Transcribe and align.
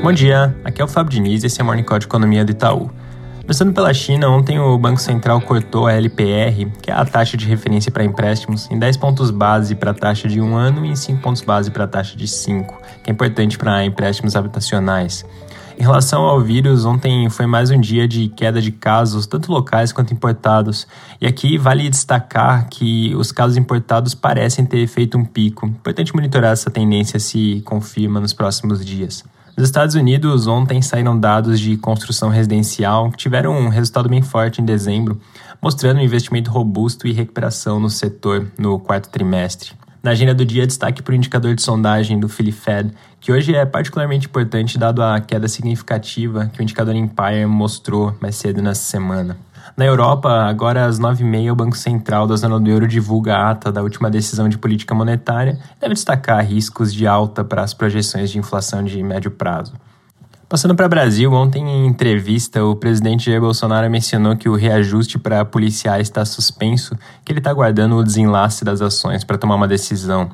Bom 0.00 0.12
dia, 0.12 0.56
aqui 0.64 0.80
é 0.80 0.84
o 0.84 0.88
Fábio 0.88 1.10
Diniz 1.10 1.42
e 1.42 1.48
esse 1.48 1.60
é 1.60 1.62
o 1.62 1.66
Morning 1.66 1.82
Call 1.82 1.98
de 1.98 2.06
Economia 2.06 2.44
do 2.44 2.52
Itaú. 2.52 2.88
Começando 3.40 3.74
pela 3.74 3.92
China, 3.92 4.28
ontem 4.28 4.60
o 4.60 4.78
Banco 4.78 5.00
Central 5.00 5.40
cortou 5.40 5.88
a 5.88 5.92
LPR, 5.92 6.70
que 6.80 6.88
é 6.88 6.94
a 6.94 7.04
taxa 7.04 7.36
de 7.36 7.44
referência 7.44 7.90
para 7.90 8.04
empréstimos, 8.04 8.70
em 8.70 8.78
10 8.78 8.96
pontos 8.96 9.32
base 9.32 9.74
para 9.74 9.90
a 9.90 9.94
taxa 9.94 10.28
de 10.28 10.40
um 10.40 10.56
ano 10.56 10.86
e 10.86 10.90
em 10.90 10.96
5 10.96 11.20
pontos 11.20 11.42
base 11.42 11.72
para 11.72 11.82
a 11.82 11.88
taxa 11.88 12.16
de 12.16 12.28
5, 12.28 12.80
que 13.02 13.10
é 13.10 13.12
importante 13.12 13.58
para 13.58 13.84
empréstimos 13.84 14.36
habitacionais. 14.36 15.26
Em 15.76 15.82
relação 15.82 16.22
ao 16.22 16.40
vírus, 16.40 16.84
ontem 16.84 17.28
foi 17.28 17.46
mais 17.46 17.70
um 17.72 17.80
dia 17.80 18.06
de 18.06 18.28
queda 18.28 18.62
de 18.62 18.70
casos, 18.70 19.26
tanto 19.26 19.50
locais 19.50 19.92
quanto 19.92 20.14
importados. 20.14 20.86
E 21.20 21.26
aqui 21.26 21.58
vale 21.58 21.90
destacar 21.90 22.68
que 22.68 23.14
os 23.16 23.32
casos 23.32 23.56
importados 23.56 24.14
parecem 24.14 24.64
ter 24.64 24.86
feito 24.86 25.18
um 25.18 25.24
pico. 25.24 25.66
Importante 25.66 26.14
monitorar 26.14 26.52
essa 26.52 26.70
tendência 26.70 27.18
se 27.18 27.62
confirma 27.64 28.20
nos 28.20 28.32
próximos 28.32 28.84
dias. 28.84 29.24
Nos 29.58 29.66
Estados 29.66 29.96
Unidos, 29.96 30.46
ontem 30.46 30.80
saíram 30.80 31.18
dados 31.18 31.58
de 31.58 31.76
construção 31.76 32.28
residencial 32.28 33.10
que 33.10 33.16
tiveram 33.16 33.58
um 33.58 33.68
resultado 33.68 34.08
bem 34.08 34.22
forte 34.22 34.62
em 34.62 34.64
dezembro, 34.64 35.20
mostrando 35.60 35.98
um 35.98 36.04
investimento 36.04 36.48
robusto 36.48 37.08
e 37.08 37.12
recuperação 37.12 37.80
no 37.80 37.90
setor 37.90 38.46
no 38.56 38.78
quarto 38.78 39.08
trimestre. 39.08 39.72
Na 40.00 40.12
agenda 40.12 40.32
do 40.32 40.44
dia, 40.44 40.64
destaque 40.64 41.02
para 41.02 41.10
o 41.10 41.16
indicador 41.16 41.56
de 41.56 41.62
sondagem 41.62 42.20
do 42.20 42.28
Philly 42.28 42.52
Fed, 42.52 42.92
que 43.18 43.32
hoje 43.32 43.52
é 43.52 43.66
particularmente 43.66 44.28
importante 44.28 44.78
dado 44.78 45.02
a 45.02 45.20
queda 45.20 45.48
significativa 45.48 46.46
que 46.46 46.60
o 46.60 46.62
indicador 46.62 46.94
Empire 46.94 47.44
mostrou 47.46 48.16
mais 48.20 48.36
cedo 48.36 48.62
nessa 48.62 48.82
semana. 48.82 49.36
Na 49.78 49.84
Europa, 49.84 50.28
agora 50.28 50.86
às 50.86 50.98
9h30, 50.98 51.52
o 51.52 51.54
Banco 51.54 51.76
Central 51.76 52.26
da 52.26 52.34
Zona 52.34 52.58
do 52.58 52.68
Euro 52.68 52.88
divulga 52.88 53.36
a 53.36 53.50
ata 53.52 53.70
da 53.70 53.80
última 53.80 54.10
decisão 54.10 54.48
de 54.48 54.58
política 54.58 54.92
monetária 54.92 55.56
deve 55.80 55.94
destacar 55.94 56.44
riscos 56.44 56.92
de 56.92 57.06
alta 57.06 57.44
para 57.44 57.62
as 57.62 57.72
projeções 57.72 58.28
de 58.28 58.40
inflação 58.40 58.82
de 58.82 59.00
médio 59.04 59.30
prazo. 59.30 59.74
Passando 60.48 60.74
para 60.74 60.86
o 60.86 60.88
Brasil, 60.88 61.32
ontem 61.32 61.64
em 61.64 61.86
entrevista, 61.86 62.64
o 62.64 62.74
presidente 62.74 63.26
Jair 63.26 63.40
Bolsonaro 63.40 63.88
mencionou 63.88 64.36
que 64.36 64.48
o 64.48 64.56
reajuste 64.56 65.16
para 65.16 65.44
policiais 65.44 66.08
está 66.08 66.24
suspenso, 66.24 66.98
que 67.24 67.30
ele 67.30 67.38
está 67.38 67.50
aguardando 67.50 67.94
o 67.94 68.02
desenlace 68.02 68.64
das 68.64 68.82
ações 68.82 69.22
para 69.22 69.38
tomar 69.38 69.54
uma 69.54 69.68
decisão. 69.68 70.28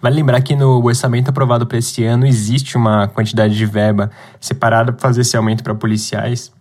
Vale 0.00 0.14
lembrar 0.14 0.40
que 0.42 0.54
no 0.54 0.80
orçamento 0.80 1.28
aprovado 1.28 1.66
para 1.66 1.78
esse 1.78 2.04
ano 2.04 2.24
existe 2.24 2.76
uma 2.76 3.08
quantidade 3.08 3.56
de 3.56 3.66
verba 3.66 4.12
separada 4.40 4.92
para 4.92 5.02
fazer 5.02 5.22
esse 5.22 5.36
aumento 5.36 5.64
para 5.64 5.74
policiais, 5.74 6.52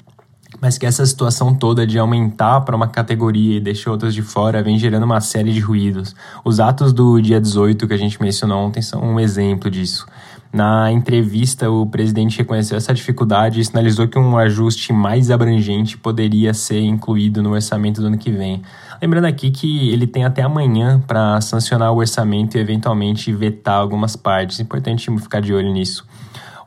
mas 0.63 0.77
que 0.77 0.85
essa 0.85 1.05
situação 1.05 1.53
toda 1.53 1.85
de 1.85 1.99
aumentar 1.99 2.61
para 2.61 2.73
uma 2.73 2.87
categoria 2.87 3.57
e 3.57 3.59
deixar 3.59 3.91
outras 3.91 4.13
de 4.13 4.21
fora 4.21 4.63
vem 4.63 4.79
gerando 4.79 5.03
uma 5.03 5.19
série 5.19 5.51
de 5.51 5.59
ruídos. 5.59 6.15
Os 6.41 6.57
atos 6.57 6.93
do 6.93 7.19
dia 7.19 7.41
18 7.41 7.85
que 7.85 7.93
a 7.93 7.97
gente 7.97 8.21
mencionou 8.21 8.65
ontem 8.65 8.81
são 8.81 9.03
um 9.03 9.19
exemplo 9.19 9.69
disso. 9.69 10.07
Na 10.53 10.89
entrevista, 10.89 11.69
o 11.69 11.85
presidente 11.85 12.37
reconheceu 12.37 12.77
essa 12.77 12.93
dificuldade 12.93 13.59
e 13.59 13.65
sinalizou 13.65 14.07
que 14.07 14.17
um 14.17 14.37
ajuste 14.37 14.93
mais 14.93 15.29
abrangente 15.29 15.97
poderia 15.97 16.53
ser 16.53 16.79
incluído 16.79 17.43
no 17.43 17.51
orçamento 17.51 17.99
do 17.99 18.07
ano 18.07 18.17
que 18.17 18.31
vem. 18.31 18.61
Lembrando 19.01 19.25
aqui 19.25 19.51
que 19.51 19.89
ele 19.89 20.07
tem 20.07 20.23
até 20.23 20.43
amanhã 20.43 21.03
para 21.05 21.41
sancionar 21.41 21.91
o 21.91 21.97
orçamento 21.97 22.55
e 22.55 22.61
eventualmente 22.61 23.33
vetar 23.33 23.75
algumas 23.75 24.15
partes. 24.15 24.61
Importante 24.61 25.11
ficar 25.19 25.41
de 25.41 25.53
olho 25.53 25.73
nisso. 25.73 26.05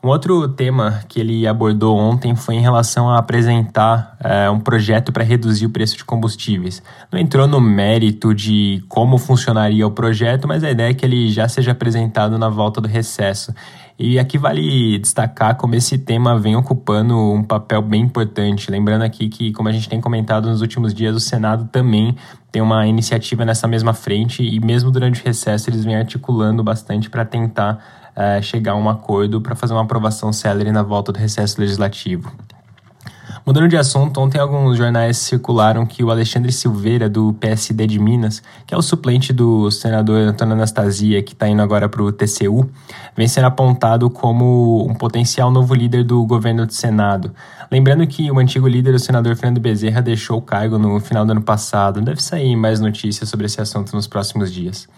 Um 0.03 0.09
outro 0.09 0.47
tema 0.47 1.01
que 1.07 1.19
ele 1.19 1.47
abordou 1.47 1.97
ontem 1.97 2.35
foi 2.35 2.55
em 2.55 2.61
relação 2.61 3.09
a 3.09 3.17
apresentar 3.17 4.15
é, 4.19 4.49
um 4.49 4.59
projeto 4.59 5.11
para 5.11 5.23
reduzir 5.23 5.65
o 5.65 5.69
preço 5.69 5.97
de 5.97 6.05
combustíveis. 6.05 6.81
Não 7.11 7.19
entrou 7.19 7.47
no 7.47 7.59
mérito 7.59 8.33
de 8.33 8.83
como 8.87 9.17
funcionaria 9.17 9.85
o 9.85 9.91
projeto, 9.91 10.47
mas 10.47 10.63
a 10.63 10.71
ideia 10.71 10.91
é 10.91 10.93
que 10.93 11.05
ele 11.05 11.29
já 11.29 11.47
seja 11.47 11.71
apresentado 11.71 12.37
na 12.37 12.49
volta 12.49 12.79
do 12.79 12.87
recesso. 12.87 13.53
E 13.99 14.19
aqui 14.19 14.37
vale 14.37 14.99
destacar 14.99 15.55
como 15.55 15.73
esse 15.73 15.97
tema 15.97 16.37
vem 16.37 16.55
ocupando 16.55 17.17
um 17.17 17.41
papel 17.41 17.81
bem 17.81 18.03
importante. 18.03 18.69
Lembrando 18.69 19.01
aqui 19.01 19.27
que, 19.27 19.51
como 19.51 19.69
a 19.69 19.71
gente 19.71 19.89
tem 19.89 19.99
comentado 19.99 20.47
nos 20.47 20.61
últimos 20.61 20.93
dias, 20.93 21.15
o 21.15 21.19
Senado 21.19 21.67
também 21.71 22.15
tem 22.51 22.61
uma 22.61 22.85
iniciativa 22.85 23.43
nessa 23.43 23.67
mesma 23.67 23.95
frente 23.95 24.43
e, 24.43 24.59
mesmo 24.59 24.91
durante 24.91 25.19
o 25.19 25.25
recesso, 25.25 25.67
eles 25.67 25.83
vêm 25.83 25.95
articulando 25.95 26.63
bastante 26.63 27.09
para 27.09 27.25
tentar 27.25 28.06
é, 28.17 28.41
chegar 28.41 28.71
a 28.71 28.75
um 28.75 28.89
acordo 28.89 29.39
para 29.39 29.55
fazer 29.55 29.73
uma 29.73 29.83
aprovação 29.83 30.33
célere 30.33 30.71
na 30.71 30.81
volta 30.81 31.11
do 31.11 31.19
recesso 31.19 31.61
legislativo. 31.61 32.31
Mudando 33.45 33.69
de 33.69 33.77
assunto, 33.77 34.19
ontem 34.19 34.37
alguns 34.39 34.75
jornais 34.75 35.15
circularam 35.19 35.85
que 35.85 36.03
o 36.03 36.11
Alexandre 36.11 36.51
Silveira, 36.51 37.07
do 37.07 37.31
PSD 37.35 37.87
de 37.87 37.97
Minas, 37.97 38.43
que 38.65 38.73
é 38.73 38.77
o 38.77 38.81
suplente 38.81 39.31
do 39.31 39.71
senador 39.71 40.19
Antônio 40.19 40.53
Anastasia, 40.53 41.23
que 41.23 41.31
está 41.31 41.47
indo 41.47 41.61
agora 41.61 41.87
para 41.87 42.03
o 42.03 42.11
TCU, 42.11 42.69
vem 43.15 43.25
sendo 43.25 43.45
apontado 43.45 44.09
como 44.09 44.85
um 44.85 44.93
potencial 44.93 45.49
novo 45.49 45.73
líder 45.73 46.03
do 46.03 46.25
governo 46.25 46.65
do 46.65 46.73
Senado. 46.73 47.31
Lembrando 47.71 48.05
que 48.05 48.29
o 48.29 48.37
antigo 48.37 48.67
líder, 48.67 48.93
o 48.95 48.99
senador 48.99 49.33
Fernando 49.37 49.61
Bezerra, 49.61 50.01
deixou 50.01 50.39
o 50.39 50.41
cargo 50.41 50.77
no 50.77 50.99
final 50.99 51.25
do 51.25 51.31
ano 51.31 51.41
passado. 51.41 52.01
Deve 52.01 52.21
sair 52.21 52.53
mais 52.53 52.81
notícias 52.81 53.29
sobre 53.29 53.45
esse 53.45 53.61
assunto 53.61 53.95
nos 53.95 54.07
próximos 54.07 54.51
dias. 54.51 54.89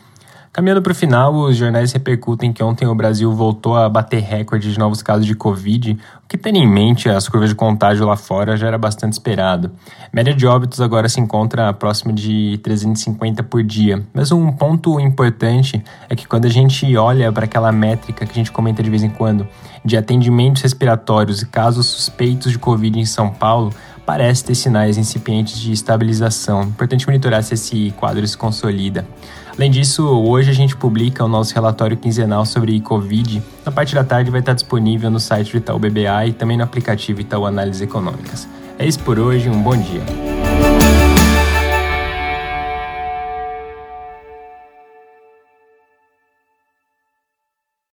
Caminhando 0.52 0.82
para 0.82 0.92
o 0.92 0.96
final, 0.96 1.36
os 1.36 1.56
jornais 1.56 1.92
repercutem 1.92 2.52
que 2.52 2.64
ontem 2.64 2.88
o 2.88 2.96
Brasil 2.96 3.32
voltou 3.32 3.78
a 3.78 3.88
bater 3.88 4.20
recorde 4.20 4.72
de 4.74 4.80
novos 4.80 5.04
casos 5.04 5.28
de 5.28 5.36
Covid, 5.36 5.92
o 5.92 6.28
que 6.28 6.40
tendo 6.40 6.58
em 6.58 6.68
mente 6.68 7.08
as 7.08 7.30
curvas 7.30 7.50
de 7.50 7.56
contágio 7.56 8.08
lá 8.08 8.18
fora 8.18 8.58
já 8.58 8.66
era 8.66 8.78
bastante 8.78 9.14
esperado. 9.14 9.72
Média 10.12 10.34
de 10.34 10.48
óbitos 10.48 10.82
agora 10.82 11.08
se 11.08 11.20
encontra 11.22 11.72
próximo 11.72 12.12
de 12.12 12.60
350 12.64 13.44
por 13.44 13.62
dia. 13.62 14.04
Mas 14.12 14.32
um 14.32 14.52
ponto 14.52 15.00
importante 15.00 15.84
é 16.10 16.16
que 16.16 16.28
quando 16.28 16.46
a 16.46 16.50
gente 16.50 16.98
olha 16.98 17.32
para 17.32 17.46
aquela 17.46 17.72
métrica 17.72 18.26
que 18.26 18.32
a 18.32 18.36
gente 18.36 18.52
comenta 18.52 18.82
de 18.82 18.90
vez 18.90 19.04
em 19.04 19.10
quando, 19.10 19.48
de 19.86 19.96
atendimentos 19.96 20.64
respiratórios 20.64 21.44
e 21.44 21.46
casos 21.46 21.86
suspeitos 21.86 22.52
de 22.52 22.58
Covid 22.58 23.00
em 23.00 23.06
São 23.06 23.30
Paulo, 23.30 23.72
parece 24.10 24.44
ter 24.44 24.56
sinais 24.56 24.98
incipientes 24.98 25.60
de 25.60 25.72
estabilização. 25.72 26.64
Importante 26.64 27.06
monitorar 27.06 27.44
se 27.44 27.54
esse 27.54 27.94
quadro 27.96 28.28
se 28.28 28.36
consolida. 28.36 29.06
Além 29.56 29.70
disso, 29.70 30.04
hoje 30.04 30.50
a 30.50 30.54
gente 30.54 30.76
publica 30.76 31.24
o 31.24 31.28
nosso 31.28 31.54
relatório 31.54 31.96
quinzenal 31.96 32.44
sobre 32.44 32.80
Covid. 32.82 33.40
Na 33.64 33.72
parte 33.72 33.94
da 33.94 34.04
tarde 34.04 34.32
vai 34.32 34.40
estar 34.40 34.54
disponível 34.54 35.12
no 35.12 35.20
site 35.20 35.52
do 35.52 35.58
Itaú 35.60 35.78
BBA 35.78 36.26
e 36.26 36.34
também 36.34 36.58
no 36.58 36.64
aplicativo 36.64 37.22
Itaú 37.22 37.46
Análises 37.46 37.84
Econômicas. 37.84 38.48
É 38.80 38.88
isso 38.88 39.00
por 39.02 39.20
hoje, 39.20 39.48
um 39.48 39.62
bom 39.62 39.78
dia. 39.78 40.02